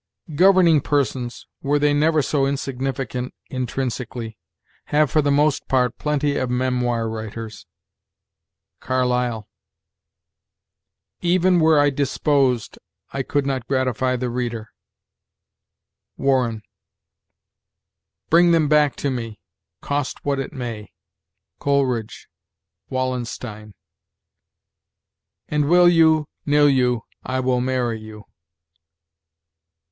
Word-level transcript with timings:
"'Governing 0.33 0.81
persons, 0.81 1.45
were 1.61 1.77
they 1.77 1.93
never 1.93 2.23
so 2.23 2.47
insignificant 2.47 3.35
intrinsically, 3.51 4.35
have 4.85 5.11
for 5.11 5.21
most 5.21 5.67
part 5.67 5.95
plenty 5.99 6.37
of 6.37 6.49
Memoir 6.49 7.07
writers.' 7.07 7.67
Carlyle. 8.79 9.47
"'Even 11.21 11.59
were 11.59 11.79
I 11.79 11.91
disposed, 11.91 12.79
I 13.13 13.21
could 13.21 13.45
not 13.45 13.67
gratify 13.67 14.15
the 14.15 14.31
reader.' 14.31 14.71
Warren. 16.17 16.63
"'Bring 18.31 18.49
them 18.53 18.67
back 18.67 18.95
to 18.95 19.11
me, 19.11 19.39
cost 19.81 20.25
what 20.25 20.39
it 20.39 20.51
may.' 20.51 20.91
Coleridge, 21.59 22.27
'Wallenstein.' 22.89 23.75
"'And 25.47 25.69
will 25.69 25.87
you, 25.87 26.27
nill 26.43 26.69
you, 26.71 27.03
I 27.23 27.39
will 27.39 27.61
marry 27.61 27.99
you.' 27.99 28.25